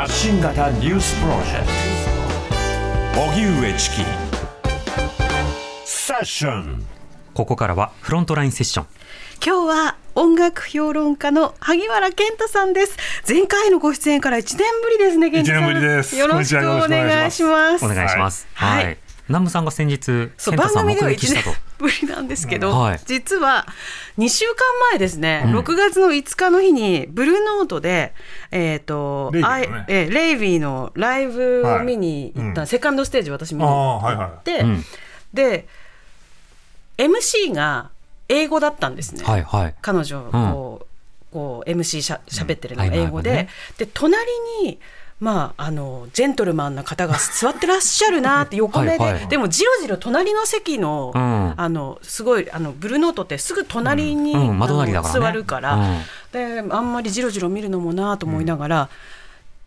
[0.00, 1.66] 発信型ニュースプロジェク
[3.14, 3.20] ト。
[3.20, 3.96] 荻上チキ。
[5.84, 6.86] セッション。
[7.34, 8.86] ここからはフロントラインセッション。
[9.44, 12.96] 今日は音楽評論家の萩原健太さんです。
[13.28, 15.64] 前回のご出演から1年ぶりですね健太さん。
[15.64, 16.16] 一年ぶりです。
[16.16, 17.84] よろしくお願いします。
[17.84, 18.48] お願いします。
[18.54, 18.84] はい。
[18.84, 18.98] はい
[19.30, 21.50] 南部さんが先日そう健太さん番組では1目撃したと。
[21.50, 23.00] 年ぶりなんですけど、はい。
[23.06, 23.66] 実は
[24.18, 24.56] 2週間
[24.90, 25.58] 前ですね、うん。
[25.58, 28.12] 6月の5日の日にブルーノートで、
[28.50, 29.46] えーとレイビーのね。
[29.46, 32.58] あいえーレイビーのライブを見に行った、はい。
[32.60, 32.66] うん。
[32.66, 33.98] セカンドステージ私見に行
[34.40, 34.84] って、はいはいうん。
[35.32, 35.68] で
[36.98, 37.90] MC が
[38.28, 39.22] 英語だったんですね。
[39.24, 39.74] はいはい。
[39.80, 40.86] 彼女こ
[41.30, 44.26] う,、こう MC しゃ喋ってるのがうん英語で、ライブねで隣
[44.64, 44.80] に
[45.20, 48.98] まああのジェントルマンな方が座ってらっしゃるなって横目で。
[48.98, 49.28] はいはい。
[49.28, 51.54] でもじろじろ隣の席の、うん。
[51.56, 54.40] あのすごいあのブルーノートってすぐ隣に、うん。
[54.40, 54.58] うん。
[54.86, 55.00] ね。
[55.02, 56.02] 座るから、うん。
[56.32, 58.88] であんまりじろじろ見るのもなと思いながら、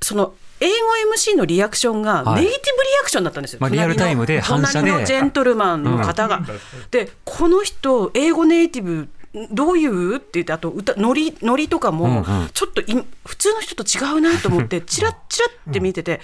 [0.00, 0.72] その英語
[1.14, 2.44] MC のリアクションがはい。
[2.44, 3.58] ネイティブリアクションだったんですよ。
[3.60, 4.88] まあリアルタイムで反射で。
[4.88, 6.38] 隣のジェントルマンの方が。
[6.38, 6.46] うん。
[6.90, 9.08] でこの人英語ネイティブ
[9.50, 10.16] どういう？
[10.16, 16.20] って言ってあと歌ノリノリとかもちょっとい普通の人と違うなと思ってチラッチラッって見てて、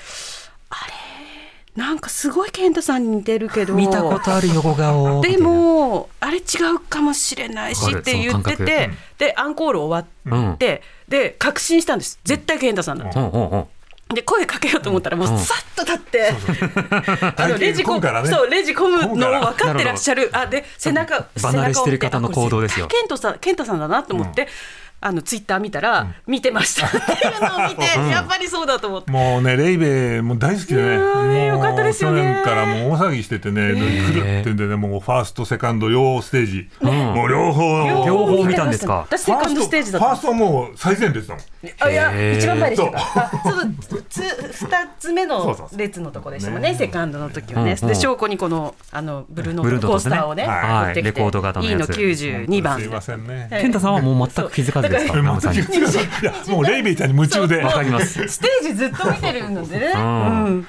[0.69, 0.92] あれ
[1.83, 3.73] なんかすごい健太さんに似てるけど。
[3.73, 5.20] 見たことある横顔。
[5.20, 6.41] でもあれ違
[6.75, 12.19] うかもしれないしって言っててでアンコール終わって、で確信したんです。
[12.25, 13.69] 絶対健太さんだと。
[14.14, 16.33] で声かけようと思ったらもううんさっと立って、
[17.37, 20.31] あのレジ混むそうレジ込むのを分かってらっしゃる。
[20.33, 22.86] あで背中離れしてる方の行動ですよ。
[22.86, 24.48] ケントさんケントさんだなと思って、
[25.01, 26.87] あのツイッター見たら、見てました。
[26.89, 29.13] っていうのを見て、やっぱりそうだと思って。
[29.13, 31.47] もうねレイベもう大好きでね。
[31.47, 32.21] よかったですよね。
[32.21, 38.05] 去年からもう大騒ぎしててね、で来るってんでねもうファーストセカンド両ステージ、もう両方。
[38.07, 39.07] 両方見たんですか？
[39.09, 41.45] 私セカンドステージだったファーストはもう最前列だもん。
[41.81, 42.99] あいや一番前でしたか。
[43.01, 43.23] そう。
[43.23, 43.73] あその
[44.09, 46.70] つ二つ目の列のとこでしたもんね。
[46.73, 47.77] ねセカンドの時はね。
[47.81, 47.95] うんうん。
[47.95, 50.87] で証拠にこのあのブルーノートコースターをねはい。
[50.87, 51.89] 持ってきて、レコード型の E やつ。
[51.89, 52.79] の九十二番。
[52.79, 52.92] ですい。
[52.92, 53.48] ませんね。
[53.51, 55.15] 健太さんはもう全く気づかずですか？
[55.17, 55.59] 南部さんに。
[55.61, 55.63] い
[56.25, 57.59] やもうレイベーちゃんに夢中で。
[57.63, 58.15] わかります。
[58.29, 59.93] ステージずっと見てるのでね。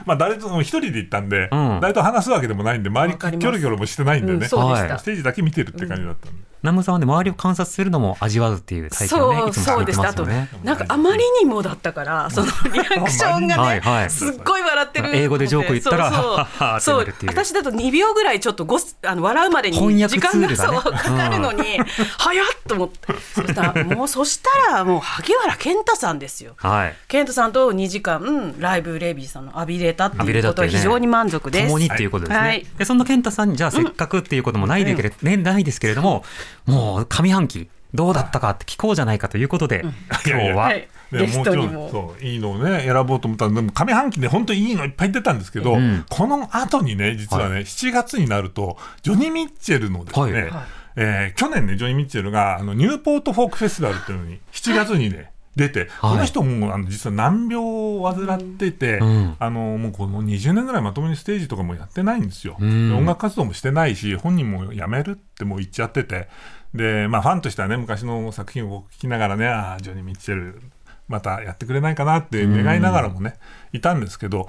[0.05, 1.79] まあ誰とも一人で行ったんで、うん。
[1.81, 3.43] 誰と話すわけでもないんで周りわかります。
[3.43, 5.03] キョロキョロもしてないんでね、うんそうでしはたス。
[5.03, 9.39] テージだけ見てるって感じだったんで、南部さんはね周りを観察するのも味わうっていう体験をね。
[9.39, 10.09] そういつもされてそうでした。
[10.09, 14.03] あとますよねなんかあまりにもだったからそのリアクションがはいはい。
[14.03, 15.15] ねすっごい笑ってる。
[15.15, 21.79] 英語でジョーク言ったらそう 私だと2秒ぐらいちょっとごすあの笑うまでに時間がかかるのに
[22.17, 23.13] 早っと思って。
[23.33, 26.53] そしたらもうそしたらもう萩原健太さんですよ。
[26.57, 26.95] はい。
[27.07, 30.71] 健太さんと2時間ライブレイビーさんの浴びれたっていうれたっていうね。
[30.71, 31.67] ことは非常に満足です。
[31.67, 32.65] 共にっていうことですね、はい。
[32.77, 36.23] でそんな健太さんにじゃあせっかくっていうこともないでけれ、ねないですけれども
[36.65, 39.83] もう上半期どうだったかって聞こうじゃないかということで、
[40.25, 40.87] 今日は、はい。
[41.11, 41.43] ゲスでも。
[41.43, 41.89] ちろんトにも。
[41.89, 46.05] そういいのをね選ぼうと思ったんででも上半期で本当にいいのいっぱい出たんですけど、うん。
[46.09, 50.51] この後にね実はね、7月になるとジョニー・ミッチェルのですね、はい。
[50.95, 59.35] えー去年ねジョニー・ミッチェルがあのニューポートフォークフェスティバルっていうのに7月にね出て、この人もあの実は難病を患ってて、うん。
[59.37, 62.89] あのもうこの20年ぐらいまともにステージとかもやってないんですよ、うん。
[62.89, 66.29] で音楽活動もしてないし本人も辞めるってもう言っちゃってて。
[66.73, 70.61] で、まあ、ファンとしてはね昔の作品を聞きながらねああジョニー・ミッチェル
[71.07, 73.33] またやってくれないかなって願いながらもね、
[73.73, 74.47] いたんですけど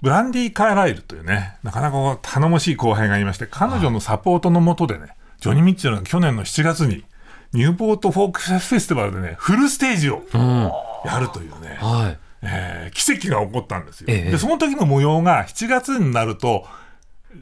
[0.00, 7.04] ブランディ・カーライルというねなかなか頼もしい後輩がいまして彼女のサポートのもとでねジョニー・ミッチェルが去年の7月に
[7.52, 10.70] ニューポートフォークフェスティバルでねフルステージをうん。
[11.04, 12.18] やるというね、はい。
[12.42, 14.06] えー奇跡が起こったんですよ。
[14.08, 14.30] ええ。
[14.30, 16.66] でその時の模様が7月になると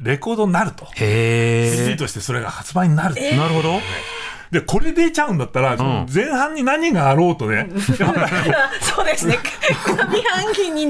[0.03, 0.87] レコードになると。
[0.97, 3.81] へ CD えとしてそれが発売になる、なるほど
[4.51, 7.69] でこれ出ちゃうんだったら、その前半に何があろうとね、
[8.81, 9.39] そうですね。
[9.87, 10.87] 上半期に。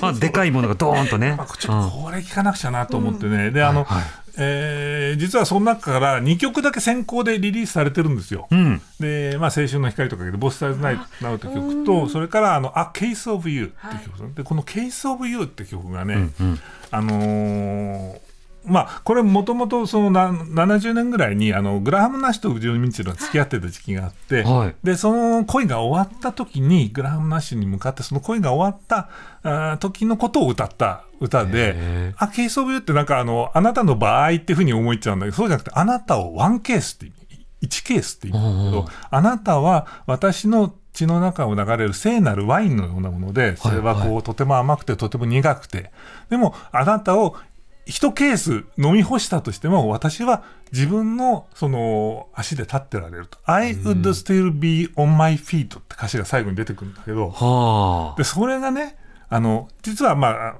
[0.00, 1.34] まあ、でかいものがドーンとね。
[1.36, 4.02] まあちょっとこれ聞かなくちゃなと思ってね、であの、はい
[4.36, 8.48] えー実はその中から2曲だけ先行でリリースされてるんですよ。
[8.50, 8.82] うん。
[8.98, 16.60] で、まあ、青春の光とかで、ボスタイズナイトナウって曲と、それから、あの、A Case of You って曲、で、この Case of You って曲がね、うん。
[16.90, 18.23] あのー
[18.66, 24.74] まあ、これもともとそのな70年ぐらいにあのグラハム・ナッシュとジョニー・ミッチェルが付き合ってた時期があって、はい。
[24.82, 29.08] でその恋が終わった時にグラハム・ナッシュに向かってその恋が終わった
[29.42, 37.24] あー時のことを歌った歌でへ「あケース・オブ・ユー」ってなんかあのあなたの場合っていうふうに思いちゃうんだけどそうじゃなくてあなたをワンケースって意味
[37.66, 45.90] 1ケースって意味なんだけど、うんうんあなたは私の血の中を流れる聖なるワインのようなものでそれはこう、とても甘くてとても苦くて。
[46.30, 47.36] でもあなたを
[47.86, 50.42] 一ケース飲み干したとしても私は
[50.72, 58.16] 自分のその足で立ってられると「I would still be on my feet」って歌詞が最後に出てくるんだけど、はあ。
[58.16, 58.96] でそれがね
[59.28, 60.54] あの実はまあ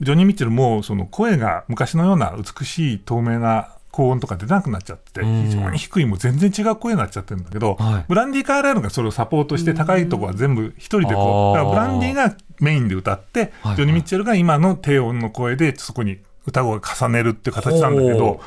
[0.00, 5.44] ジョニー・ミッチェルもその声が昔のような美しい透明な高音とか出なくなっちゃって、うん。
[5.44, 8.04] 非常に低いもう全然違う声になっちゃってるんだけど、はい。
[8.08, 13.76] ブランディ・カーライルがそれをサポートして高いとこは全部一人でこうだからブランディがメインで歌って、はい。
[13.76, 18.40] ジョニー・ミッチェルが今の低音の声でそこに歌声を重ねるって形なんだけほど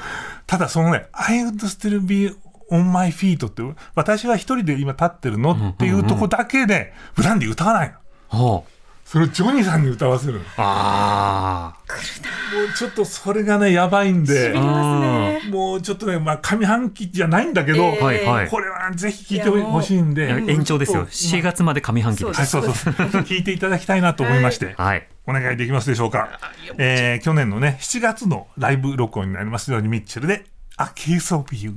[0.48, 2.36] ただそのね「I would still be
[2.72, 3.64] on my feet」って
[3.96, 7.94] 私は一人で今立ってるのっていうとこだけでブランディ歌わない
[8.32, 8.66] の。
[9.14, 10.40] それをジョニーさんに歌わせるの。
[10.40, 14.34] もあうちょっとそれがねやばいんで。
[14.34, 15.52] しびれますね。
[15.52, 18.50] もうちょっとね、まあ、上半期じゃないんだけど、えあはいはい。
[18.50, 20.30] これはぜひ聞いてほしいんで。
[20.30, 21.02] 延長ですよ。
[21.02, 22.38] ちょっと4月まで上半期です。
[22.40, 22.74] はい、そうそう。
[22.74, 25.08] そう聞いていただきたいなと思いまして、はい。
[25.28, 26.40] お願いできますでしょうか、
[26.80, 30.44] えー去年のね7月のライブ録音になりますジョニー・ミッチェルで
[30.78, 31.76] 「A Case of You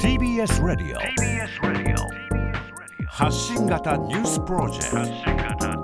[0.00, 1.00] TBS ラディオ
[3.08, 5.79] 発信型ニュースプロジェクト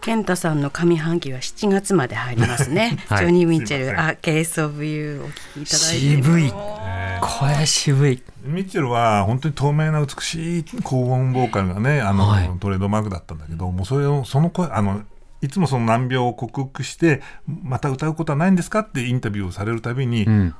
[0.00, 2.98] 健太さんの上半期は7月まで入りますね。
[3.08, 3.18] はい。
[3.18, 6.00] ジョニー・ミッチェル、あ、ケース・オブ・ユーお聞きいただいて。
[6.00, 6.44] 渋い。
[6.50, 6.80] も
[7.20, 8.22] これ渋い。
[8.44, 12.50] ミッチェルは本当に透明な美しい高音ボーカルがねあの、はい。
[12.60, 15.02] トレードマークだったんだけどもうそれをその声あの
[15.42, 20.54] いつもその難病を克服してまた歌うことはないんですかってインタビューをされるたびに「ん。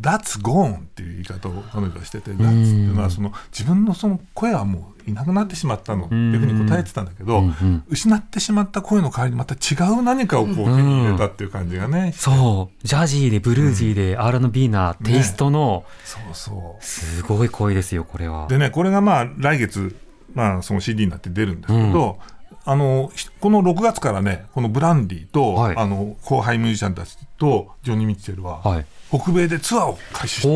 [0.00, 6.06] That's gone」っていう言い方を彼女はしてて「That's」っていうのはその自分のその声はもういなくなってしまったの。
[6.06, 7.42] っていうふうに答えてたんだけど、
[7.88, 12.86] 失ってしまった声の代わりにまた違う何かをこう手に入れたっていう感じがね、そう。
[12.86, 16.84] ジャジーでブルージーで R&B なテイストのそうそう。
[16.84, 18.46] すごい声ですよこれは。
[18.48, 19.96] でねこれがまあ来月、
[20.34, 22.18] まあ、その CD になって出るんですけど、
[22.66, 25.76] あのひこの6月からねこのブランディと、はい。
[25.76, 28.86] あの後輩ミュージシャンたちとジョニー・ミッチェルは、はい。
[29.10, 30.48] 北米でツアーを開始して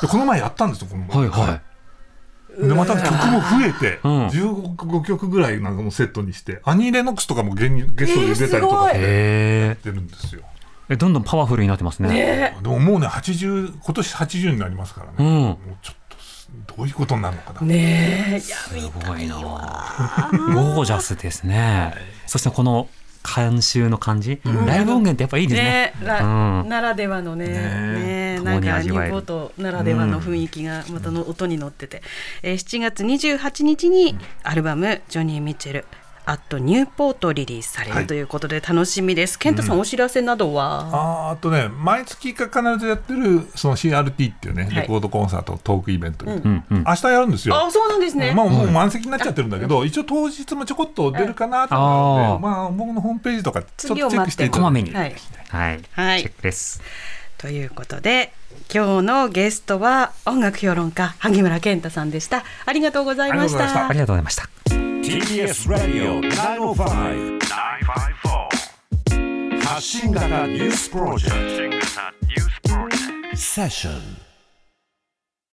[0.00, 1.28] でこの前やったんですよこの前。
[1.28, 1.60] はいはい
[2.58, 4.26] でまた曲も増えて、うん。
[4.28, 10.42] 15曲ぐらいなんかもうセットにしてアニー・レノックスとかもゲゲストで出たりとかえーすごいへやってるんですよ、
[10.88, 12.56] えどんどんパワフルになってますね。
[12.62, 15.26] でももうね80今年80になりますからね、うん。
[15.26, 18.74] もうちょっとすどういうことになるのかな、ねえ、す
[19.06, 19.36] ごいな。
[19.36, 21.94] ゴージャスですね。
[22.26, 22.88] そしてこの
[23.24, 25.94] 監修の感じライブ音源ってやっぱいいですね。
[26.00, 26.22] ねら
[26.60, 26.68] うん。
[26.68, 27.54] ならではのね、ね。
[27.54, 32.02] ね共なんかニューポートならではの雰囲気がまたの音に乗ってて、
[32.42, 35.84] えー7月28日にアルバム「ジョニー・ミッチェル」
[36.26, 38.02] アットニューポートリリースされはい。
[38.02, 39.38] るということで楽しみです。
[39.38, 42.48] 健太さん、お知らせなどは、あーあとね毎月必
[42.78, 44.74] ずやってるその CRT っていうね、い。
[44.74, 46.64] レコードコンサートトークイベント、うん。
[46.70, 47.56] うん明日やるんですよ。
[47.56, 48.32] あ、そうなんですね。
[48.34, 55.14] まあ、もう満席になっちゃってるんだけど、一応当日もちょこっと出るかなと思うので、あーまあ、僕のホームページとかちょっとチェックしてこまめにはい。
[55.50, 55.80] はい。
[55.92, 56.20] はい。
[56.22, 56.80] チェックです。
[57.38, 58.32] ということで
[58.74, 62.42] 今日のゲストは音楽評論家萩村健太さんでした。
[62.64, 63.88] ありがとうございましありがとうございましたた。
[63.88, 63.98] あり。
[63.98, 64.63] がとうございました
[65.04, 67.38] TBS ラディオ905
[69.62, 71.78] 発信型ニュースプロジェク
[72.62, 74.23] トセッション